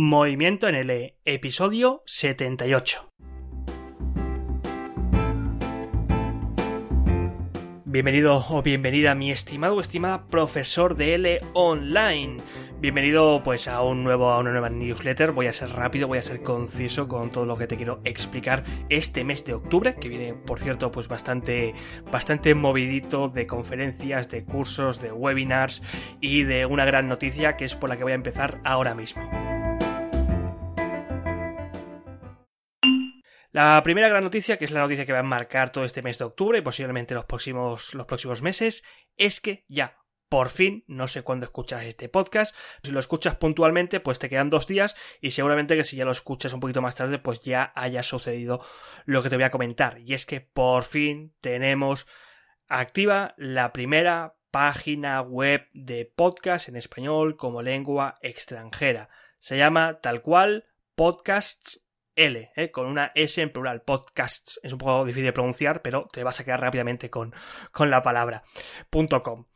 Movimiento 0.00 0.68
en 0.68 0.76
L, 0.76 1.16
episodio 1.24 2.04
78. 2.06 3.12
Bienvenido 7.84 8.44
o 8.48 8.62
bienvenida 8.62 9.16
mi 9.16 9.32
estimado 9.32 9.74
o 9.74 9.80
estimada 9.80 10.28
profesor 10.28 10.94
de 10.94 11.14
L 11.14 11.40
online. 11.52 12.36
Bienvenido 12.78 13.42
pues 13.42 13.66
a 13.66 13.82
un 13.82 14.04
nuevo 14.04 14.30
a 14.30 14.38
una 14.38 14.52
nueva 14.52 14.70
newsletter. 14.70 15.32
Voy 15.32 15.48
a 15.48 15.52
ser 15.52 15.70
rápido, 15.70 16.06
voy 16.06 16.18
a 16.18 16.22
ser 16.22 16.44
conciso 16.44 17.08
con 17.08 17.30
todo 17.30 17.44
lo 17.44 17.58
que 17.58 17.66
te 17.66 17.76
quiero 17.76 18.00
explicar 18.04 18.62
este 18.90 19.24
mes 19.24 19.44
de 19.46 19.54
octubre, 19.54 19.96
que 19.96 20.08
viene 20.08 20.32
por 20.32 20.60
cierto 20.60 20.92
pues 20.92 21.08
bastante 21.08 21.74
bastante 22.12 22.54
movidito 22.54 23.30
de 23.30 23.48
conferencias, 23.48 24.28
de 24.28 24.44
cursos, 24.44 25.00
de 25.00 25.10
webinars 25.10 25.82
y 26.20 26.44
de 26.44 26.66
una 26.66 26.84
gran 26.84 27.08
noticia 27.08 27.56
que 27.56 27.64
es 27.64 27.74
por 27.74 27.88
la 27.88 27.96
que 27.96 28.04
voy 28.04 28.12
a 28.12 28.14
empezar 28.14 28.60
ahora 28.62 28.94
mismo. 28.94 29.47
La 33.58 33.82
primera 33.82 34.08
gran 34.08 34.22
noticia, 34.22 34.56
que 34.56 34.66
es 34.66 34.70
la 34.70 34.82
noticia 34.82 35.04
que 35.04 35.12
va 35.12 35.18
a 35.18 35.24
marcar 35.24 35.72
todo 35.72 35.84
este 35.84 36.00
mes 36.00 36.16
de 36.16 36.24
octubre 36.24 36.58
y 36.58 36.62
posiblemente 36.62 37.16
los 37.16 37.24
próximos, 37.24 37.92
los 37.92 38.06
próximos 38.06 38.40
meses, 38.40 38.84
es 39.16 39.40
que 39.40 39.64
ya 39.66 39.98
por 40.28 40.48
fin, 40.50 40.84
no 40.86 41.08
sé 41.08 41.22
cuándo 41.22 41.44
escuchas 41.44 41.82
este 41.82 42.08
podcast. 42.08 42.54
Si 42.84 42.92
lo 42.92 43.00
escuchas 43.00 43.34
puntualmente, 43.34 43.98
pues 43.98 44.20
te 44.20 44.28
quedan 44.28 44.48
dos 44.48 44.68
días 44.68 44.94
y 45.20 45.32
seguramente 45.32 45.76
que 45.76 45.82
si 45.82 45.96
ya 45.96 46.04
lo 46.04 46.12
escuchas 46.12 46.52
un 46.52 46.60
poquito 46.60 46.82
más 46.82 46.94
tarde, 46.94 47.18
pues 47.18 47.40
ya 47.40 47.72
haya 47.74 48.04
sucedido 48.04 48.64
lo 49.06 49.24
que 49.24 49.28
te 49.28 49.34
voy 49.34 49.44
a 49.44 49.50
comentar. 49.50 49.98
Y 49.98 50.14
es 50.14 50.24
que 50.24 50.40
por 50.40 50.84
fin 50.84 51.34
tenemos 51.40 52.06
activa 52.68 53.34
la 53.38 53.72
primera 53.72 54.36
página 54.52 55.20
web 55.20 55.66
de 55.72 56.04
podcast 56.04 56.68
en 56.68 56.76
español 56.76 57.36
como 57.36 57.62
lengua 57.62 58.18
extranjera. 58.22 59.08
Se 59.40 59.58
llama 59.58 59.98
tal 60.00 60.22
cual 60.22 60.64
Podcasts 60.94 61.87
L, 62.18 62.50
¿eh? 62.56 62.70
con 62.72 62.86
una 62.86 63.12
S 63.14 63.40
en 63.40 63.52
plural, 63.52 63.82
podcasts. 63.82 64.58
Es 64.62 64.72
un 64.72 64.78
poco 64.78 65.04
difícil 65.04 65.26
de 65.26 65.32
pronunciar, 65.32 65.82
pero 65.82 66.08
te 66.12 66.24
vas 66.24 66.40
a 66.40 66.44
quedar 66.44 66.60
rápidamente 66.60 67.10
con, 67.10 67.32
con 67.70 67.90
la 67.90 68.02
palabra. 68.02 68.42
.com. 69.22 69.46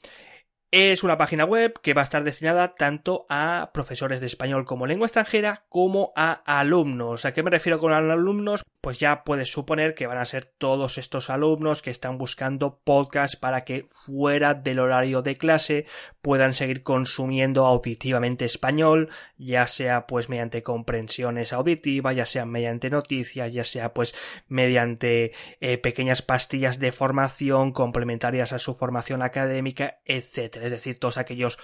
Es 0.70 1.02
una 1.02 1.19
página 1.19 1.44
web 1.44 1.74
que 1.82 1.92
va 1.92 2.00
a 2.00 2.04
estar 2.04 2.24
destinada 2.24 2.74
tanto 2.74 3.27
a 3.28 3.72
profesores 3.74 4.20
de 4.20 4.27
español 4.27 4.64
como 4.64 4.86
lengua 4.86 5.06
extranjera 5.06 5.66
como 5.69 6.12
a 6.16 6.32
alumnos. 6.58 7.24
¿A 7.24 7.34
qué 7.34 7.42
me 7.42 7.50
refiero 7.50 7.78
con 7.78 7.92
alumnos? 7.92 8.62
Pues 8.83 8.98
ya 8.98 9.22
puedes 9.22 9.48
suponer 9.50 9.94
que 9.94 10.08
van 10.08 10.19
a 10.19 10.25
ser 10.25 10.44
todos 10.44 10.98
estos 10.98 11.30
alumnos 11.30 11.83
que 11.83 11.91
están 11.91 12.19
buscando 12.19 12.80
podcast 12.83 13.36
para 13.36 13.61
que 13.61 13.86
fuera 13.88 14.55
del 14.55 14.80
horario 14.80 15.22
de 15.22 15.36
clase 15.36 15.86
puedan 16.20 16.52
seguir 16.52 16.83
consumiendo 16.83 17.64
auditivamente 17.64 18.44
español, 18.44 19.08
ya 19.38 19.69
sea 19.69 20.08
pues 20.08 20.28
mediante 20.28 20.64
comprensiones 20.64 21.53
auditivas, 21.53 22.16
ya 22.16 22.27
sea 22.27 22.44
mediante 22.44 22.91
noticias, 22.91 23.53
ya 23.53 23.62
sea 23.62 23.94
pues 23.94 24.16
mediante 24.48 25.30
eh, 25.60 25.78
pequeñas 25.78 26.20
pastillas 26.20 26.80
de 26.80 26.91
formación 26.91 27.70
complementarias 27.70 28.53
a 28.53 28.58
su 28.58 28.75
formación 28.75 29.22
académica, 29.22 30.00
etcétera. 30.05 30.64
Es 30.64 30.72
decir, 30.72 30.98
todos 30.98 31.19
aquellos 31.19 31.60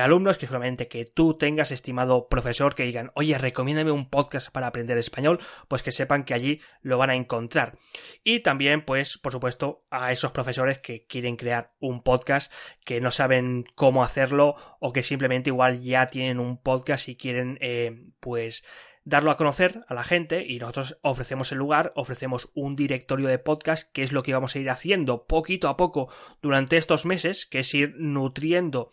alumnos 0.00 0.38
que 0.38 0.46
solamente 0.46 0.88
que 0.88 1.04
tú 1.04 1.36
tengas, 1.36 1.70
estimado 1.70 2.28
profesor, 2.28 2.74
que 2.74 2.84
digan, 2.84 3.12
oye, 3.14 3.36
recomiéndame 3.36 3.90
un 3.90 4.08
podcast 4.08 4.50
para 4.50 4.66
aprender 4.66 4.96
español, 4.96 5.38
pues 5.68 5.82
que 5.82 5.92
sepan 5.92 6.24
que 6.24 6.34
allí 6.34 6.60
lo 6.80 6.98
van 6.98 7.10
a 7.10 7.14
encontrar. 7.14 7.76
Y 8.24 8.40
también, 8.40 8.84
pues, 8.84 9.18
por 9.18 9.32
supuesto, 9.32 9.84
a 9.90 10.12
esos 10.12 10.32
profesores 10.32 10.78
que 10.78 11.06
quieren 11.06 11.36
crear 11.36 11.72
un 11.78 12.02
podcast, 12.02 12.52
que 12.84 13.00
no 13.00 13.10
saben 13.10 13.64
cómo 13.74 14.02
hacerlo, 14.02 14.56
o 14.80 14.92
que 14.92 15.02
simplemente 15.02 15.50
igual 15.50 15.82
ya 15.82 16.06
tienen 16.06 16.40
un 16.40 16.60
podcast 16.60 17.08
y 17.08 17.16
quieren, 17.16 17.58
eh, 17.60 18.06
pues, 18.20 18.64
darlo 19.04 19.30
a 19.30 19.36
conocer 19.36 19.84
a 19.88 19.94
la 19.94 20.04
gente 20.04 20.44
y 20.46 20.58
nosotros 20.58 20.98
ofrecemos 21.02 21.52
el 21.52 21.58
lugar, 21.58 21.92
ofrecemos 21.96 22.50
un 22.54 22.76
directorio 22.76 23.28
de 23.28 23.38
podcast, 23.38 23.90
que 23.92 24.02
es 24.02 24.12
lo 24.12 24.22
que 24.22 24.32
vamos 24.32 24.54
a 24.54 24.58
ir 24.58 24.70
haciendo 24.70 25.26
poquito 25.26 25.68
a 25.68 25.76
poco 25.76 26.08
durante 26.40 26.76
estos 26.76 27.04
meses, 27.04 27.46
que 27.46 27.60
es 27.60 27.74
ir 27.74 27.94
nutriendo 27.96 28.90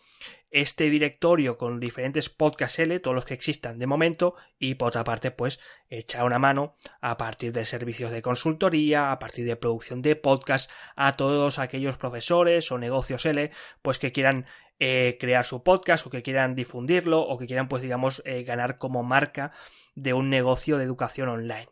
este 0.50 0.90
directorio 0.90 1.56
con 1.56 1.78
diferentes 1.78 2.28
podcasts 2.28 2.80
L, 2.80 2.98
todos 2.98 3.14
los 3.14 3.24
que 3.24 3.34
existan 3.34 3.78
de 3.78 3.86
momento, 3.86 4.34
y 4.58 4.74
por 4.74 4.88
otra 4.88 5.04
parte, 5.04 5.30
pues 5.30 5.60
echar 5.88 6.24
una 6.24 6.40
mano 6.40 6.76
a 7.00 7.16
partir 7.16 7.52
de 7.52 7.64
servicios 7.64 8.10
de 8.10 8.22
consultoría, 8.22 9.12
a 9.12 9.18
partir 9.20 9.44
de 9.44 9.54
producción 9.54 10.02
de 10.02 10.16
podcast, 10.16 10.68
a 10.96 11.16
todos 11.16 11.60
aquellos 11.60 11.96
profesores 11.96 12.72
o 12.72 12.78
negocios 12.78 13.24
L, 13.26 13.52
pues 13.82 14.00
que 14.00 14.10
quieran 14.10 14.46
eh, 14.80 15.18
crear 15.20 15.44
su 15.44 15.62
podcast 15.62 16.06
o 16.06 16.10
que 16.10 16.22
quieran 16.22 16.54
difundirlo 16.54 17.20
o 17.20 17.36
que 17.36 17.46
quieran, 17.46 17.68
pues 17.68 17.82
digamos, 17.82 18.22
eh, 18.24 18.44
ganar 18.44 18.78
como 18.78 19.02
marca 19.02 19.52
de 19.94 20.14
un 20.14 20.30
negocio 20.30 20.78
de 20.78 20.84
educación 20.84 21.28
online. 21.28 21.68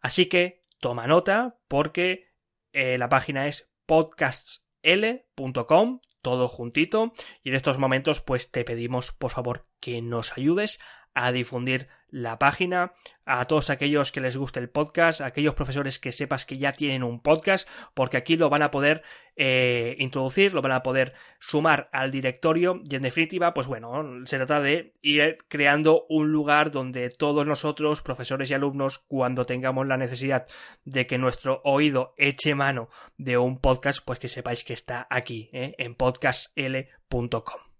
Así 0.00 0.24
que 0.26 0.64
toma 0.80 1.06
nota 1.06 1.58
porque 1.68 2.32
eh, 2.72 2.96
la 2.96 3.10
página 3.10 3.46
es 3.46 3.68
podcastsl.com, 3.84 6.00
todo 6.22 6.48
juntito, 6.48 7.12
y 7.42 7.50
en 7.50 7.56
estos 7.56 7.76
momentos 7.78 8.22
pues 8.22 8.50
te 8.50 8.64
pedimos 8.64 9.12
por 9.12 9.32
favor 9.32 9.66
que 9.78 10.00
nos 10.00 10.38
ayudes 10.38 10.80
a 11.12 11.32
difundir 11.32 11.88
la 12.16 12.38
página, 12.38 12.94
a 13.26 13.44
todos 13.44 13.68
aquellos 13.68 14.10
que 14.10 14.22
les 14.22 14.38
guste 14.38 14.58
el 14.58 14.70
podcast, 14.70 15.20
a 15.20 15.26
aquellos 15.26 15.52
profesores 15.52 15.98
que 15.98 16.12
sepas 16.12 16.46
que 16.46 16.56
ya 16.56 16.72
tienen 16.72 17.02
un 17.02 17.20
podcast, 17.20 17.68
porque 17.92 18.16
aquí 18.16 18.38
lo 18.38 18.48
van 18.48 18.62
a 18.62 18.70
poder 18.70 19.02
eh, 19.36 19.96
introducir, 19.98 20.54
lo 20.54 20.62
van 20.62 20.72
a 20.72 20.82
poder 20.82 21.12
sumar 21.40 21.90
al 21.92 22.10
directorio 22.10 22.80
y 22.88 22.96
en 22.96 23.02
definitiva, 23.02 23.52
pues 23.52 23.66
bueno, 23.66 24.02
se 24.24 24.38
trata 24.38 24.62
de 24.62 24.94
ir 25.02 25.36
creando 25.48 26.06
un 26.08 26.32
lugar 26.32 26.70
donde 26.70 27.10
todos 27.10 27.46
nosotros, 27.46 28.00
profesores 28.00 28.50
y 28.50 28.54
alumnos, 28.54 29.00
cuando 29.08 29.44
tengamos 29.44 29.86
la 29.86 29.98
necesidad 29.98 30.46
de 30.86 31.06
que 31.06 31.18
nuestro 31.18 31.60
oído 31.64 32.14
eche 32.16 32.54
mano 32.54 32.88
de 33.18 33.36
un 33.36 33.60
podcast, 33.60 34.00
pues 34.02 34.18
que 34.18 34.28
sepáis 34.28 34.64
que 34.64 34.72
está 34.72 35.06
aquí, 35.10 35.50
¿eh? 35.52 35.74
en 35.76 35.94
podcastl.com. 35.94 37.75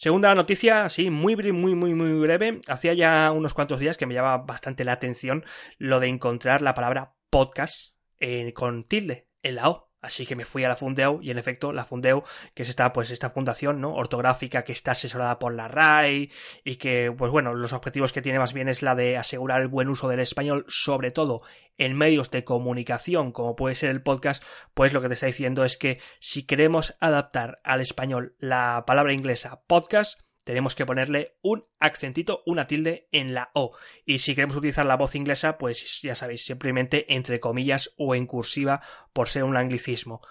Segunda 0.00 0.34
noticia, 0.34 0.88
sí, 0.88 1.10
muy, 1.10 1.36
muy, 1.36 1.74
muy, 1.74 1.92
muy 1.92 2.14
breve. 2.14 2.62
Hacía 2.68 2.94
ya 2.94 3.30
unos 3.32 3.52
cuantos 3.52 3.80
días 3.80 3.98
que 3.98 4.06
me 4.06 4.14
llamaba 4.14 4.38
bastante 4.38 4.82
la 4.82 4.92
atención 4.92 5.44
lo 5.76 6.00
de 6.00 6.08
encontrar 6.08 6.62
la 6.62 6.72
palabra 6.72 7.12
podcast 7.28 7.94
eh, 8.18 8.54
con 8.54 8.84
tilde 8.84 9.28
en 9.42 9.56
la 9.56 9.68
O. 9.68 9.89
Así 10.02 10.24
que 10.24 10.36
me 10.36 10.44
fui 10.44 10.64
a 10.64 10.68
la 10.68 10.76
Fundeu 10.76 11.20
y 11.22 11.30
en 11.30 11.38
efecto 11.38 11.72
la 11.72 11.84
Fundeu, 11.84 12.22
que 12.54 12.62
es 12.62 12.68
esta, 12.68 12.92
pues 12.92 13.10
esta 13.10 13.30
fundación, 13.30 13.80
¿no? 13.80 13.94
ortográfica 13.94 14.64
que 14.64 14.72
está 14.72 14.92
asesorada 14.92 15.38
por 15.38 15.54
la 15.54 15.68
RAI 15.68 16.30
y 16.64 16.76
que, 16.76 17.14
pues 17.16 17.30
bueno, 17.30 17.54
los 17.54 17.72
objetivos 17.72 18.12
que 18.12 18.22
tiene 18.22 18.38
más 18.38 18.54
bien 18.54 18.68
es 18.68 18.82
la 18.82 18.94
de 18.94 19.18
asegurar 19.18 19.60
el 19.60 19.68
buen 19.68 19.88
uso 19.88 20.08
del 20.08 20.20
español, 20.20 20.64
sobre 20.68 21.10
todo 21.10 21.42
en 21.76 21.96
medios 21.96 22.30
de 22.30 22.44
comunicación, 22.44 23.32
como 23.32 23.56
puede 23.56 23.74
ser 23.74 23.90
el 23.90 24.02
podcast, 24.02 24.42
pues 24.74 24.92
lo 24.92 25.00
que 25.00 25.08
te 25.08 25.14
está 25.14 25.26
diciendo 25.26 25.64
es 25.64 25.76
que 25.76 26.00
si 26.18 26.44
queremos 26.44 26.94
adaptar 27.00 27.60
al 27.64 27.80
español 27.80 28.34
la 28.38 28.84
palabra 28.86 29.12
inglesa 29.12 29.62
podcast, 29.66 30.20
tenemos 30.50 30.74
que 30.74 30.84
ponerle 30.84 31.36
un 31.42 31.64
accentito, 31.78 32.42
una 32.44 32.66
tilde 32.66 33.08
en 33.12 33.34
la 33.34 33.50
O. 33.54 33.70
Y 34.04 34.18
si 34.18 34.34
queremos 34.34 34.56
utilizar 34.56 34.84
la 34.84 34.96
voz 34.96 35.14
inglesa, 35.14 35.58
pues 35.58 36.02
ya 36.02 36.16
sabéis, 36.16 36.44
simplemente 36.44 37.14
entre 37.14 37.38
comillas 37.38 37.94
o 37.96 38.16
en 38.16 38.26
cursiva 38.26 38.82
por 39.12 39.28
ser 39.28 39.44
un 39.44 39.56
anglicismo. 39.56 40.22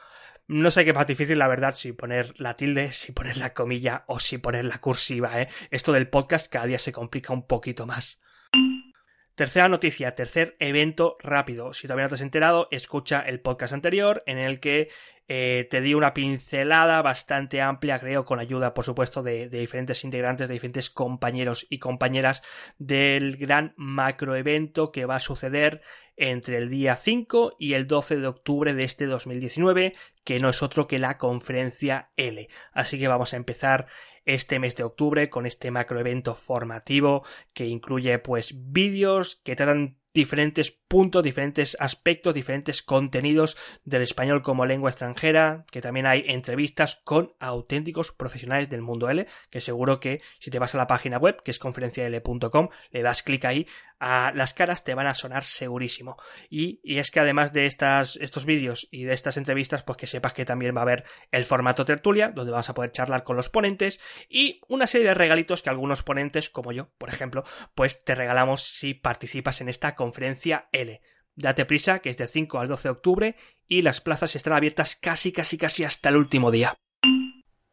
No 0.48 0.72
sé 0.72 0.84
qué 0.84 0.92
más 0.92 1.08
difícil, 1.08 1.40
la 1.40 1.48
verdad, 1.48 1.74
si 1.74 1.94
poner 1.94 2.38
la 2.38 2.54
tilde, 2.56 2.92
si 2.92 3.14
poner 3.14 3.38
la 3.38 3.54
comilla 3.54 4.04
o 4.08 4.20
si 4.20 4.40
poner 4.40 4.66
la 4.66 4.82
cursiva, 4.82 5.42
¿eh? 5.42 5.48
Esto 5.72 5.94
del 5.94 6.10
podcast 6.10 6.52
cada 6.52 6.66
día 6.66 6.80
se 6.80 6.92
complica 6.92 7.32
un 7.32 7.48
poquito 7.48 7.86
más. 7.86 8.20
Tercera 9.40 9.70
noticia, 9.70 10.16
tercer 10.16 10.58
evento 10.60 11.16
rápido. 11.22 11.74
Si 11.74 11.88
todavía 11.88 12.04
no 12.04 12.10
te 12.10 12.16
has 12.16 12.22
enterado, 12.22 12.68
escucha 12.72 13.22
el 13.22 13.40
podcast 13.40 13.72
anterior 13.72 14.22
en 14.26 14.38
el 14.38 14.60
que 14.60 14.90
eh, 15.30 15.66
te 15.72 15.80
di 15.80 15.94
una 15.94 16.14
pincelada 16.14 17.02
bastante 17.02 17.62
amplia, 17.62 18.00
creo, 18.00 18.26
con 18.26 18.42
ayuda, 18.42 18.74
por 18.74 18.84
supuesto, 18.84 19.24
de, 19.24 19.48
diferentes 19.48 20.04
integrantes, 20.04 20.50
de 20.50 20.56
diferentes 20.56 20.90
compañeros 20.90 21.66
y 21.70 21.80
compañeras 21.80 22.44
del 22.80 23.38
gran 23.38 23.74
macroevento 23.78 24.92
que 24.92 25.06
va 25.06 25.16
a 25.16 25.22
suceder 25.22 25.84
entre 26.18 26.58
el 26.58 26.70
día 26.70 26.98
5 26.98 27.56
y 27.58 27.76
el 27.76 27.88
12 27.88 28.18
de 28.18 28.28
octubre 28.28 28.74
de 28.74 28.84
este 28.84 29.06
2019, 29.06 29.96
que 30.26 30.42
no 30.42 30.50
es 30.50 30.62
otro 30.62 30.86
que 30.86 31.00
la 31.00 31.16
conferencia 31.16 32.10
L. 32.18 32.50
Así 32.74 33.00
que 33.00 33.08
vamos 33.08 33.34
a 33.34 33.38
empezar 33.38 33.88
este 34.26 34.60
mes 34.60 34.76
de 34.76 34.84
octubre 34.84 35.30
con 35.30 35.46
este 35.46 35.72
macroevento 35.72 36.36
formativo 36.36 37.24
que 37.54 37.68
incluye 37.68 38.20
pues 38.20 38.54
vídeos 38.56 39.42
que 39.44 39.56
tratan 39.56 40.00
diferentes 40.14 40.72
puntos, 40.72 41.24
diferentes 41.24 41.78
aspectos, 41.80 42.34
diferentes 42.34 42.82
contenidos 42.82 43.58
del 43.86 44.02
español 44.02 44.42
como 44.42 44.66
lengua 44.66 44.90
extranjera, 44.90 45.66
que 45.72 45.82
también 45.82 46.08
hay 46.08 46.24
entrevistas 46.28 47.02
con 47.04 47.34
auténticos 47.40 48.12
profesionales 48.12 48.70
del 48.70 48.82
mundo 48.82 49.10
L, 49.10 49.28
que 49.50 49.62
seguro 49.62 50.00
que 50.00 50.22
si 50.40 50.50
te 50.50 50.60
vas 50.60 50.74
a 50.74 50.80
la 50.80 50.88
página 50.88 51.18
web, 51.18 51.42
que 51.44 51.52
es 51.52 51.60
conferencial.com, 51.60 52.70
le 52.92 53.02
das 53.02 53.24
clic 53.24 53.46
ahí, 53.46 53.68
a 54.00 54.32
las 54.34 54.54
caras 54.54 54.84
te 54.84 54.96
van 54.96 55.08
a 55.08 55.14
sonar 55.14 55.44
segurísimo. 55.44 56.18
Y, 56.50 56.80
y 56.84 57.00
es 57.00 57.12
que 57.12 57.20
además 57.20 57.54
de 57.54 57.66
estas, 57.66 58.16
estos 58.18 58.46
vídeos 58.46 58.88
y 58.92 59.04
de 59.04 59.14
estas 59.14 59.38
entrevistas, 59.38 59.84
pues 59.84 59.98
que 59.98 60.08
sepas 60.08 60.34
que 60.34 60.46
también 60.46 60.76
va 60.76 60.82
a 60.82 60.84
haber 60.84 61.06
el 61.32 61.46
formato 61.46 61.86
tertulia, 61.86 62.30
donde 62.30 62.52
vas 62.52 62.70
a 62.70 62.74
poder 62.74 62.92
charlar 62.92 63.24
con 63.24 63.36
los 63.36 63.50
ponentes 63.50 64.00
y 64.30 64.62
una 64.68 64.88
serie 64.88 65.08
de 65.08 65.14
regalitos 65.14 65.62
que 65.62 65.70
algunos 65.70 66.04
ponentes, 66.04 66.50
como 66.50 66.72
yo, 66.72 66.90
por 66.98 67.10
ejemplo, 67.10 67.44
pues 67.76 68.04
te 68.04 68.16
regalamos 68.16 68.62
si 68.62 68.94
participas 68.94 69.62
en 69.62 69.70
esta 69.70 69.96
conferencia 69.96 70.70
L. 70.72 71.02
Date 71.36 71.66
prisa, 71.66 72.00
que 72.00 72.10
es 72.10 72.18
del 72.18 72.28
5 72.28 72.60
al 72.60 72.68
12 72.68 72.84
de 72.84 72.92
octubre 72.92 73.36
y 73.68 73.82
las 73.82 74.02
plazas 74.02 74.36
están 74.36 74.54
abiertas 74.54 74.96
casi, 74.96 75.32
casi, 75.32 75.58
casi 75.58 75.84
hasta 75.84 76.10
el 76.10 76.18
último 76.18 76.52
día. 76.52 76.78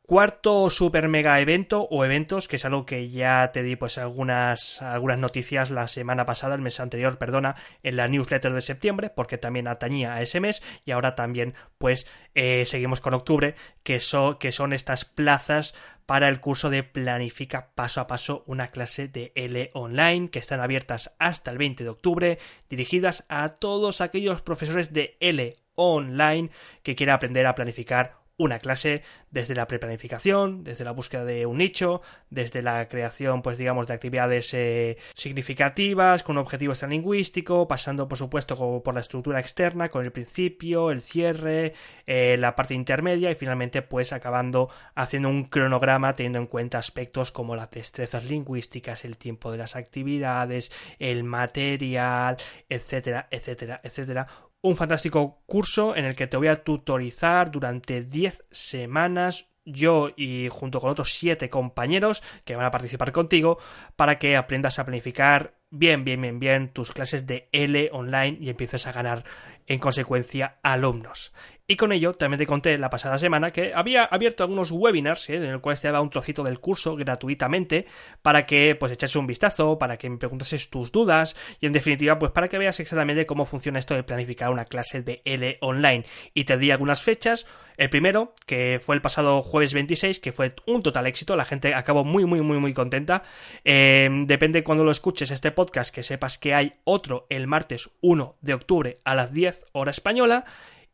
Cuarto 0.06 0.70
super 0.70 1.08
mega 1.08 1.40
evento 1.40 1.88
o 1.90 2.04
eventos, 2.04 2.46
que 2.46 2.54
es 2.54 2.64
algo 2.64 2.86
que 2.86 3.10
ya 3.10 3.50
te 3.50 3.64
di 3.64 3.74
pues 3.74 3.98
algunas, 3.98 4.80
algunas 4.80 5.18
noticias 5.18 5.70
la 5.70 5.88
semana 5.88 6.24
pasada, 6.24 6.54
el 6.54 6.60
mes 6.60 6.78
anterior, 6.78 7.18
perdona, 7.18 7.56
en 7.82 7.96
la 7.96 8.06
newsletter 8.06 8.52
de 8.52 8.62
septiembre, 8.62 9.10
porque 9.10 9.36
también 9.36 9.66
atañía 9.66 10.14
a 10.14 10.22
ese 10.22 10.38
mes, 10.38 10.62
y 10.84 10.92
ahora 10.92 11.16
también 11.16 11.54
pues 11.78 12.06
eh, 12.36 12.66
seguimos 12.66 13.00
con 13.00 13.14
octubre, 13.14 13.56
que, 13.82 13.98
que 14.38 14.52
son 14.52 14.72
estas 14.72 15.04
plazas 15.04 15.74
para 16.06 16.28
el 16.28 16.38
curso 16.38 16.70
de 16.70 16.84
Planifica 16.84 17.72
paso 17.74 18.00
a 18.00 18.06
paso 18.06 18.44
una 18.46 18.68
clase 18.68 19.08
de 19.08 19.32
L 19.34 19.72
online, 19.74 20.30
que 20.30 20.38
están 20.38 20.60
abiertas 20.60 21.16
hasta 21.18 21.50
el 21.50 21.58
20 21.58 21.82
de 21.82 21.90
octubre, 21.90 22.38
dirigidas 22.70 23.24
a 23.28 23.56
todos 23.56 24.00
aquellos 24.00 24.40
profesores 24.40 24.92
de 24.92 25.16
L 25.18 25.56
online 25.74 26.50
que 26.84 26.94
quieran 26.94 27.16
aprender 27.16 27.44
a 27.46 27.56
planificar 27.56 28.24
una 28.38 28.58
clase 28.58 29.02
desde 29.30 29.54
la 29.54 29.66
preplanificación, 29.66 30.62
desde 30.62 30.84
la 30.84 30.92
búsqueda 30.92 31.24
de 31.24 31.46
un 31.46 31.58
nicho, 31.58 32.02
desde 32.30 32.62
la 32.62 32.88
creación, 32.88 33.42
pues 33.42 33.56
digamos, 33.56 33.86
de 33.86 33.94
actividades 33.94 34.52
eh, 34.54 34.98
significativas, 35.14 36.22
con 36.22 36.36
un 36.36 36.42
objetivo 36.42 36.74
lingüístico, 36.88 37.66
pasando, 37.66 38.08
por 38.08 38.18
supuesto, 38.18 38.82
por 38.82 38.94
la 38.94 39.00
estructura 39.00 39.40
externa, 39.40 39.88
con 39.88 40.04
el 40.04 40.12
principio, 40.12 40.90
el 40.90 41.00
cierre, 41.00 41.74
eh, 42.06 42.36
la 42.38 42.54
parte 42.54 42.74
intermedia 42.74 43.30
y 43.30 43.34
finalmente, 43.34 43.82
pues 43.82 44.12
acabando 44.12 44.68
haciendo 44.94 45.28
un 45.28 45.44
cronograma 45.44 46.14
teniendo 46.14 46.38
en 46.38 46.46
cuenta 46.46 46.78
aspectos 46.78 47.32
como 47.32 47.56
las 47.56 47.70
destrezas 47.70 48.24
lingüísticas, 48.24 49.04
el 49.04 49.16
tiempo 49.16 49.50
de 49.50 49.58
las 49.58 49.76
actividades, 49.76 50.70
el 50.98 51.24
material, 51.24 52.36
etcétera, 52.68 53.28
etcétera, 53.30 53.80
etcétera 53.82 54.28
un 54.66 54.76
fantástico 54.76 55.42
curso 55.46 55.94
en 55.94 56.04
el 56.04 56.16
que 56.16 56.26
te 56.26 56.36
voy 56.36 56.48
a 56.48 56.64
tutorizar 56.64 57.52
durante 57.52 58.02
10 58.02 58.46
semanas 58.50 59.48
yo 59.64 60.10
y 60.16 60.48
junto 60.50 60.80
con 60.80 60.90
otros 60.90 61.12
7 61.14 61.48
compañeros 61.50 62.22
que 62.44 62.56
van 62.56 62.66
a 62.66 62.70
participar 62.70 63.12
contigo 63.12 63.58
para 63.94 64.18
que 64.18 64.36
aprendas 64.36 64.78
a 64.78 64.84
planificar 64.84 65.54
bien, 65.70 66.04
bien, 66.04 66.20
bien, 66.20 66.40
bien 66.40 66.68
tus 66.72 66.92
clases 66.92 67.26
de 67.26 67.48
L 67.52 67.90
online 67.92 68.38
y 68.40 68.50
empieces 68.50 68.86
a 68.86 68.92
ganar 68.92 69.24
en 69.66 69.78
consecuencia 69.78 70.58
alumnos. 70.62 71.32
Y 71.68 71.74
con 71.76 71.90
ello 71.90 72.14
también 72.14 72.38
te 72.38 72.46
conté 72.46 72.78
la 72.78 72.90
pasada 72.90 73.18
semana 73.18 73.50
que 73.50 73.72
había 73.74 74.04
abierto 74.04 74.44
algunos 74.44 74.70
webinars 74.70 75.28
¿eh? 75.30 75.36
en 75.36 75.50
el 75.50 75.60
cual 75.60 75.78
te 75.78 75.88
daba 75.88 76.00
un 76.00 76.10
trocito 76.10 76.44
del 76.44 76.60
curso 76.60 76.94
gratuitamente 76.94 77.86
para 78.22 78.46
que 78.46 78.76
pues 78.76 78.92
echases 78.92 79.16
un 79.16 79.26
vistazo, 79.26 79.76
para 79.76 79.96
que 79.96 80.08
me 80.08 80.16
preguntases 80.16 80.70
tus 80.70 80.92
dudas 80.92 81.34
y 81.60 81.66
en 81.66 81.72
definitiva 81.72 82.20
pues 82.20 82.30
para 82.30 82.48
que 82.48 82.58
veas 82.58 82.78
exactamente 82.78 83.26
cómo 83.26 83.46
funciona 83.46 83.80
esto 83.80 83.94
de 83.94 84.04
planificar 84.04 84.50
una 84.50 84.64
clase 84.64 85.02
de 85.02 85.22
L 85.24 85.58
online. 85.60 86.04
Y 86.34 86.44
te 86.44 86.56
di 86.56 86.70
algunas 86.70 87.02
fechas. 87.02 87.46
El 87.76 87.90
primero, 87.90 88.34
que 88.46 88.80
fue 88.82 88.94
el 88.94 89.02
pasado 89.02 89.42
jueves 89.42 89.74
26, 89.74 90.20
que 90.20 90.32
fue 90.32 90.54
un 90.66 90.82
total 90.82 91.06
éxito. 91.06 91.36
La 91.36 91.44
gente 91.44 91.74
acabó 91.74 92.04
muy, 92.04 92.24
muy, 92.24 92.40
muy, 92.40 92.58
muy 92.58 92.72
contenta. 92.72 93.22
Eh, 93.64 94.08
depende 94.24 94.64
cuando 94.64 94.84
lo 94.84 94.90
escuches 94.90 95.30
este 95.30 95.50
podcast, 95.50 95.94
que 95.94 96.02
sepas 96.02 96.38
que 96.38 96.54
hay 96.54 96.76
otro 96.84 97.26
el 97.28 97.46
martes 97.46 97.90
1 98.00 98.36
de 98.40 98.54
octubre 98.54 99.00
a 99.04 99.14
las 99.14 99.32
10 99.32 99.66
hora 99.72 99.90
española 99.90 100.46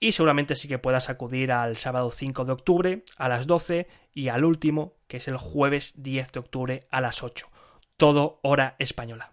y 0.02 0.10
seguramente 0.10 0.56
sí 0.56 0.66
que 0.66 0.80
puedas 0.80 1.08
acudir 1.08 1.52
al 1.52 1.76
sábado 1.76 2.10
5 2.10 2.44
de 2.44 2.52
octubre 2.52 3.04
a 3.16 3.28
las 3.28 3.46
12 3.46 3.86
y 4.12 4.28
al 4.28 4.44
último, 4.44 4.96
que 5.06 5.18
es 5.18 5.28
el 5.28 5.36
jueves 5.36 5.92
10 5.94 6.32
de 6.32 6.40
octubre 6.40 6.88
a 6.90 7.00
las 7.00 7.22
8. 7.22 7.48
Todo 7.96 8.40
hora 8.42 8.74
española. 8.80 9.32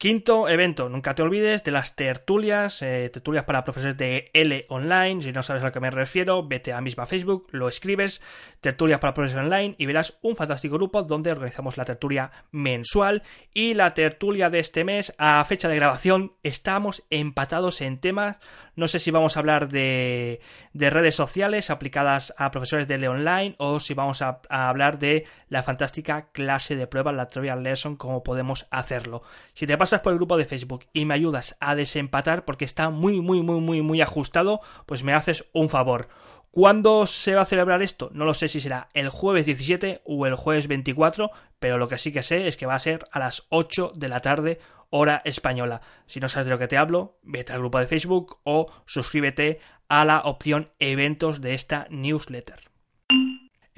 Quinto 0.00 0.48
evento, 0.48 0.88
nunca 0.88 1.14
te 1.14 1.20
olvides 1.20 1.62
de 1.62 1.72
las 1.72 1.94
tertulias, 1.94 2.80
eh, 2.80 3.10
tertulias 3.12 3.44
para 3.44 3.64
profesores 3.64 3.98
de 3.98 4.30
L 4.32 4.64
online. 4.70 5.20
Si 5.20 5.30
no 5.30 5.42
sabes 5.42 5.62
a 5.62 5.66
lo 5.66 5.72
que 5.72 5.80
me 5.80 5.90
refiero, 5.90 6.42
vete 6.48 6.72
a 6.72 6.80
misma 6.80 7.06
Facebook, 7.06 7.48
lo 7.50 7.68
escribes, 7.68 8.22
tertulias 8.62 8.98
para 8.98 9.12
profesores 9.12 9.44
online 9.44 9.74
y 9.76 9.84
verás 9.84 10.16
un 10.22 10.36
fantástico 10.36 10.76
grupo 10.76 11.02
donde 11.02 11.30
organizamos 11.30 11.76
la 11.76 11.84
tertulia 11.84 12.32
mensual. 12.50 13.24
Y 13.52 13.74
la 13.74 13.92
tertulia 13.92 14.48
de 14.48 14.60
este 14.60 14.84
mes, 14.84 15.14
a 15.18 15.44
fecha 15.44 15.68
de 15.68 15.76
grabación, 15.76 16.32
estamos 16.42 17.04
empatados 17.10 17.82
en 17.82 17.98
temas. 17.98 18.38
No 18.76 18.88
sé 18.88 19.00
si 19.00 19.10
vamos 19.10 19.36
a 19.36 19.40
hablar 19.40 19.68
de, 19.68 20.40
de 20.72 20.88
redes 20.88 21.14
sociales 21.14 21.68
aplicadas 21.68 22.32
a 22.38 22.50
profesores 22.50 22.88
de 22.88 22.94
L 22.94 23.06
online 23.08 23.54
o 23.58 23.80
si 23.80 23.92
vamos 23.92 24.22
a, 24.22 24.40
a 24.48 24.70
hablar 24.70 24.98
de 24.98 25.26
la 25.50 25.62
fantástica 25.62 26.30
clase 26.32 26.74
de 26.74 26.86
prueba, 26.86 27.12
la 27.12 27.28
trial 27.28 27.62
lesson, 27.62 27.96
cómo 27.96 28.22
podemos 28.22 28.66
hacerlo. 28.70 29.22
Si 29.52 29.66
te 29.66 29.76
pasa 29.76 29.89
por 29.98 30.12
el 30.12 30.18
grupo 30.18 30.36
de 30.36 30.44
Facebook 30.44 30.86
y 30.92 31.04
me 31.04 31.14
ayudas 31.14 31.56
a 31.58 31.74
desempatar 31.74 32.44
porque 32.44 32.64
está 32.64 32.90
muy, 32.90 33.20
muy, 33.20 33.42
muy, 33.42 33.60
muy, 33.60 33.82
muy 33.82 34.00
ajustado, 34.00 34.60
pues 34.86 35.02
me 35.02 35.12
haces 35.12 35.46
un 35.52 35.68
favor. 35.68 36.08
¿Cuándo 36.52 37.06
se 37.06 37.34
va 37.34 37.42
a 37.42 37.46
celebrar 37.46 37.82
esto? 37.82 38.10
No 38.12 38.24
lo 38.24 38.34
sé 38.34 38.48
si 38.48 38.60
será 38.60 38.88
el 38.94 39.08
jueves 39.08 39.46
17 39.46 40.02
o 40.04 40.26
el 40.26 40.34
jueves 40.34 40.68
24, 40.68 41.30
pero 41.58 41.78
lo 41.78 41.88
que 41.88 41.98
sí 41.98 42.12
que 42.12 42.22
sé 42.22 42.46
es 42.46 42.56
que 42.56 42.66
va 42.66 42.74
a 42.74 42.80
ser 42.80 43.04
a 43.10 43.18
las 43.18 43.44
8 43.48 43.92
de 43.96 44.08
la 44.08 44.20
tarde, 44.20 44.60
hora 44.90 45.22
española. 45.24 45.82
Si 46.06 46.20
no 46.20 46.28
sabes 46.28 46.46
de 46.46 46.52
lo 46.52 46.58
que 46.58 46.68
te 46.68 46.76
hablo, 46.76 47.18
vete 47.22 47.52
al 47.52 47.60
grupo 47.60 47.78
de 47.78 47.86
Facebook 47.86 48.38
o 48.44 48.66
suscríbete 48.86 49.60
a 49.88 50.04
la 50.04 50.20
opción 50.20 50.70
eventos 50.78 51.40
de 51.40 51.54
esta 51.54 51.86
newsletter 51.90 52.69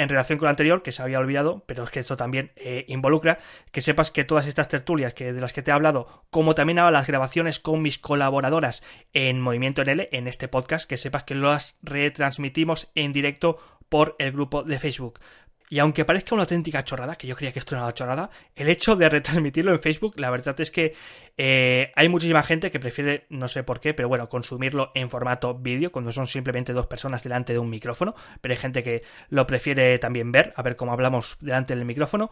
en 0.02 0.08
relación 0.08 0.38
con 0.38 0.46
lo 0.46 0.50
anterior, 0.50 0.82
que 0.82 0.92
se 0.92 1.02
había 1.02 1.18
olvidado, 1.18 1.64
pero 1.66 1.84
es 1.84 1.90
que 1.90 2.00
esto 2.00 2.16
también 2.16 2.52
eh, 2.56 2.84
involucra, 2.88 3.38
que 3.70 3.80
sepas 3.80 4.10
que 4.10 4.24
todas 4.24 4.46
estas 4.46 4.68
tertulias 4.68 5.14
que, 5.14 5.32
de 5.32 5.40
las 5.40 5.52
que 5.52 5.62
te 5.62 5.70
he 5.70 5.74
hablado, 5.74 6.24
como 6.30 6.54
también 6.54 6.78
hago 6.78 6.90
las 6.90 7.06
grabaciones 7.06 7.58
con 7.58 7.82
mis 7.82 7.98
colaboradoras 7.98 8.82
en 9.12 9.40
Movimiento 9.40 9.84
NL, 9.84 10.08
en 10.12 10.28
este 10.28 10.48
podcast, 10.48 10.88
que 10.88 10.96
sepas 10.96 11.24
que 11.24 11.34
las 11.34 11.76
retransmitimos 11.82 12.90
en 12.94 13.12
directo 13.12 13.58
por 13.88 14.16
el 14.18 14.32
grupo 14.32 14.62
de 14.62 14.78
Facebook. 14.78 15.20
Y 15.72 15.78
aunque 15.78 16.04
parezca 16.04 16.34
una 16.34 16.42
auténtica 16.42 16.84
chorrada, 16.84 17.16
que 17.16 17.26
yo 17.26 17.34
creía 17.34 17.50
que 17.50 17.58
esto 17.58 17.74
era 17.74 17.84
una 17.84 17.94
chorrada, 17.94 18.28
el 18.56 18.68
hecho 18.68 18.94
de 18.94 19.08
retransmitirlo 19.08 19.72
en 19.72 19.80
Facebook, 19.80 20.20
la 20.20 20.28
verdad 20.28 20.60
es 20.60 20.70
que 20.70 20.94
eh, 21.38 21.90
hay 21.96 22.10
muchísima 22.10 22.42
gente 22.42 22.70
que 22.70 22.78
prefiere, 22.78 23.24
no 23.30 23.48
sé 23.48 23.62
por 23.62 23.80
qué, 23.80 23.94
pero 23.94 24.06
bueno, 24.06 24.28
consumirlo 24.28 24.92
en 24.94 25.08
formato 25.08 25.54
vídeo, 25.54 25.90
cuando 25.90 26.12
son 26.12 26.26
simplemente 26.26 26.74
dos 26.74 26.88
personas 26.88 27.22
delante 27.22 27.54
de 27.54 27.58
un 27.58 27.70
micrófono, 27.70 28.14
pero 28.42 28.52
hay 28.52 28.58
gente 28.58 28.82
que 28.82 29.02
lo 29.30 29.46
prefiere 29.46 29.98
también 29.98 30.30
ver, 30.30 30.52
a 30.56 30.62
ver 30.62 30.76
cómo 30.76 30.92
hablamos 30.92 31.38
delante 31.40 31.74
del 31.74 31.86
micrófono, 31.86 32.30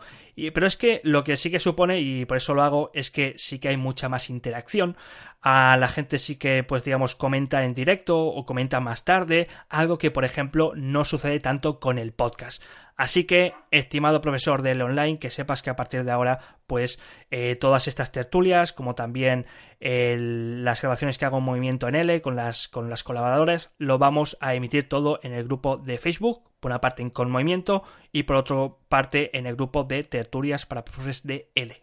pero 0.52 0.66
es 0.66 0.76
que 0.76 1.00
lo 1.02 1.24
que 1.24 1.38
sí 1.38 1.50
que 1.50 1.60
supone, 1.60 1.98
y 1.98 2.26
por 2.26 2.36
eso 2.36 2.52
lo 2.52 2.62
hago, 2.62 2.90
es 2.92 3.10
que 3.10 3.32
sí 3.38 3.58
que 3.58 3.68
hay 3.68 3.78
mucha 3.78 4.10
más 4.10 4.28
interacción, 4.28 4.98
a 5.40 5.78
la 5.78 5.88
gente 5.88 6.18
sí 6.18 6.36
que, 6.36 6.62
pues 6.62 6.84
digamos, 6.84 7.14
comenta 7.14 7.64
en 7.64 7.72
directo 7.72 8.26
o 8.26 8.44
comenta 8.44 8.80
más 8.80 9.04
tarde, 9.04 9.48
algo 9.70 9.96
que, 9.96 10.10
por 10.10 10.26
ejemplo, 10.26 10.72
no 10.76 11.06
sucede 11.06 11.40
tanto 11.40 11.80
con 11.80 11.96
el 11.96 12.12
podcast. 12.12 12.62
Así 13.00 13.24
que, 13.24 13.54
estimado 13.70 14.20
profesor 14.20 14.60
del 14.60 14.82
online, 14.82 15.18
que 15.18 15.30
sepas 15.30 15.62
que 15.62 15.70
a 15.70 15.74
partir 15.74 16.04
de 16.04 16.10
ahora, 16.10 16.38
pues 16.66 16.98
eh, 17.30 17.56
todas 17.56 17.88
estas 17.88 18.12
tertulias, 18.12 18.74
como 18.74 18.94
también 18.94 19.46
las 19.80 20.82
grabaciones 20.82 21.16
que 21.16 21.24
hago 21.24 21.38
en 21.38 21.44
Movimiento 21.44 21.88
en 21.88 21.94
L 21.94 22.20
con 22.20 22.36
las, 22.36 22.68
con 22.68 22.90
las 22.90 23.02
colaboradoras, 23.02 23.70
lo 23.78 23.96
vamos 23.96 24.36
a 24.42 24.54
emitir 24.54 24.86
todo 24.86 25.18
en 25.22 25.32
el 25.32 25.44
grupo 25.44 25.78
de 25.78 25.96
Facebook, 25.96 26.42
por 26.60 26.72
una 26.72 26.82
parte 26.82 27.00
en 27.00 27.08
Con 27.08 27.30
Movimiento 27.30 27.84
y 28.12 28.24
por 28.24 28.36
otra 28.36 28.68
parte 28.90 29.34
en 29.34 29.46
el 29.46 29.56
grupo 29.56 29.84
de 29.84 30.04
tertulias 30.04 30.66
para 30.66 30.84
profesores 30.84 31.26
de 31.26 31.50
L. 31.54 31.80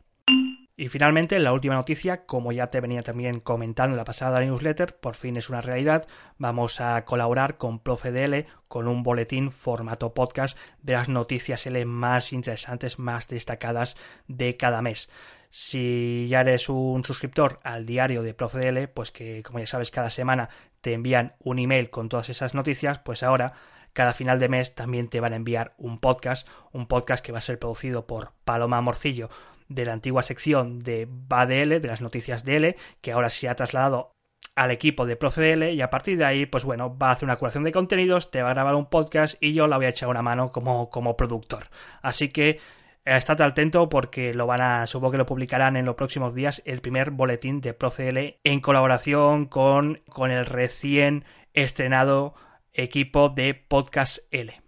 Y 0.80 0.90
finalmente, 0.90 1.40
la 1.40 1.54
última 1.54 1.74
noticia, 1.74 2.28
como 2.28 2.52
ya 2.52 2.68
te 2.68 2.82
venía 2.82 3.02
también 3.02 3.40
comentando 3.40 3.96
en 3.96 3.98
la 3.98 4.04
pasada 4.04 4.42
newsletter, 4.42 4.96
por 4.96 5.16
fin 5.16 5.36
es 5.36 5.50
una 5.50 5.60
realidad. 5.60 6.08
Vamos 6.38 6.80
a 6.82 7.04
colaborar 7.04 7.58
con 7.58 7.80
ProfeDL 7.80 8.46
con 8.68 8.88
un 8.88 9.02
boletín 9.02 9.52
formato 9.52 10.14
podcast 10.14 10.56
de 10.84 10.94
las 10.94 11.10
noticias 11.10 11.66
L 11.66 11.84
más 11.86 12.32
interesantes, 12.32 13.00
más 13.00 13.28
destacadas 13.28 13.98
de 14.28 14.56
cada 14.56 14.84
mes. 14.84 15.10
Si 15.50 16.28
ya 16.30 16.42
eres 16.42 16.70
un 16.70 17.04
suscriptor 17.04 17.58
al 17.64 17.88
diario 17.88 18.22
de 18.22 18.36
ProfeDL, 18.36 18.88
pues 18.90 19.10
que 19.10 19.42
como 19.42 19.58
ya 19.58 19.66
sabes 19.66 19.90
cada 19.90 20.12
semana 20.12 20.50
te 20.82 20.94
envían 20.94 21.34
un 21.40 21.58
email 21.58 21.90
con 21.90 22.08
todas 22.08 22.30
esas 22.30 22.54
noticias, 22.54 23.00
pues 23.00 23.24
ahora 23.24 23.54
cada 23.94 24.14
final 24.14 24.38
de 24.38 24.50
mes 24.50 24.76
también 24.76 25.08
te 25.08 25.22
van 25.22 25.34
a 25.34 25.38
enviar 25.38 25.74
un 25.80 25.98
podcast, 25.98 26.48
un 26.72 26.86
podcast 26.86 27.26
que 27.26 27.32
va 27.32 27.40
a 27.40 27.42
ser 27.42 27.58
producido 27.58 28.06
por 28.06 28.34
Paloma 28.46 28.80
Morcillo 28.80 29.32
de 29.70 29.86
la 29.86 29.94
antigua 29.94 30.24
sección 30.24 30.80
de 30.80 31.08
BADL, 31.10 31.82
de 31.82 31.88
las 31.88 32.02
noticias 32.02 32.44
DL, 32.44 32.76
que 33.02 33.12
ahora 33.12 33.30
se 33.30 33.50
ha 33.50 33.56
trasladado 33.56 34.12
al 34.56 34.72
equipo 34.72 35.06
de 35.06 35.16
ProfeDL 35.16 35.72
y 35.74 35.82
a 35.82 35.90
partir 35.90 36.18
de 36.18 36.26
ahí, 36.26 36.46
pues 36.48 36.66
bueno, 36.66 36.98
va 36.98 37.10
a 37.10 37.12
hacer 37.12 37.26
una 37.26 37.36
curación 37.36 37.64
de 37.64 37.72
contenidos, 37.72 38.32
te 38.32 38.42
va 38.42 38.50
a 38.50 38.54
grabar 38.54 38.76
un 38.76 38.90
podcast 38.90 39.36
y 39.40 39.54
yo 39.54 39.68
la 39.68 39.78
voy 39.78 39.86
a 39.86 39.90
echar 39.90 40.10
una 40.10 40.24
mano 40.24 40.52
como, 40.52 40.90
como 40.90 41.16
productor. 41.16 41.70
Así 42.02 42.30
que 42.30 42.60
estate 43.06 43.44
atento 43.44 43.88
porque 43.88 44.34
lo 44.34 44.48
van 44.48 44.62
a, 44.62 44.88
supongo 44.88 45.12
que 45.12 45.18
lo 45.20 45.26
publicarán 45.28 45.78
en 45.78 45.86
los 45.86 45.96
próximos 45.96 46.34
días, 46.34 46.64
el 46.66 46.82
primer 46.82 47.12
boletín 47.12 47.62
de 47.62 47.74
ProCL 47.74 48.40
en 48.44 48.60
colaboración 48.60 49.46
con, 49.46 50.02
con 50.10 50.32
el 50.32 50.46
recién 50.46 51.24
estrenado 51.54 52.34
equipo 52.74 53.30
de 53.30 53.54
Podcast 53.54 54.20
L. 54.32 54.67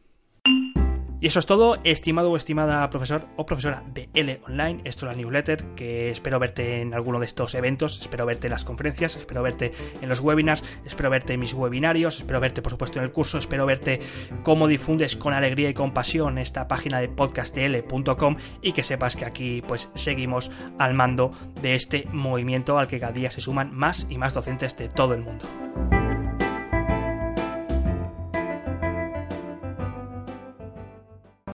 Y 1.22 1.28
eso 1.28 1.40
es 1.40 1.46
todo, 1.46 1.80
estimado 1.84 2.32
o 2.32 2.38
estimada 2.38 2.90
profesor 2.90 3.28
o 3.36 3.46
profesora 3.46 3.84
de 3.94 4.10
L 4.14 4.40
Online. 4.48 4.82
Esto 4.86 5.06
es 5.06 5.12
la 5.12 5.18
newsletter, 5.18 5.76
que 5.76 6.10
espero 6.10 6.40
verte 6.40 6.82
en 6.82 6.94
alguno 6.94 7.20
de 7.20 7.26
estos 7.26 7.56
eventos, 7.56 8.00
espero 8.00 8.26
verte 8.26 8.48
en 8.48 8.52
las 8.52 8.64
conferencias, 8.64 9.18
espero 9.18 9.44
verte 9.44 9.74
en 10.02 10.08
los 10.08 10.22
webinars, 10.22 10.64
espero 10.86 11.10
verte 11.10 11.34
en 11.34 11.42
mis 11.42 11.54
webinarios, 11.54 12.20
espero 12.20 12.40
verte 12.40 12.62
por 12.62 12.72
supuesto 12.72 13.00
en 13.00 13.06
el 13.06 13.12
curso, 13.12 13.38
espero 13.38 13.66
verte 13.66 14.00
cómo 14.44 14.68
difundes 14.68 15.18
con 15.18 15.34
alegría 15.34 15.70
y 15.70 15.74
compasión 15.74 16.38
esta 16.38 16.70
página 16.70 17.02
de 17.02 17.10
podcastl.com 17.10 18.38
y 18.62 18.72
que 18.72 18.84
sepas 18.84 19.18
que 19.18 19.26
aquí 19.26 19.62
pues 19.68 19.92
seguimos 19.96 20.52
al 20.78 20.94
mando 20.94 21.32
de 21.62 21.76
este 21.76 22.08
movimiento 22.14 22.80
al 22.80 22.88
que 22.88 23.00
cada 23.00 23.12
día 23.12 23.30
se 23.30 23.42
suman 23.42 23.74
más 23.74 24.08
y 24.10 24.18
más 24.18 24.34
docentes 24.34 24.78
de 24.78 24.88
todo 24.88 25.16
el 25.16 25.22
mundo. 25.22 25.46